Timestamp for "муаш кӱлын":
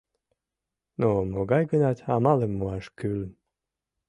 2.59-3.31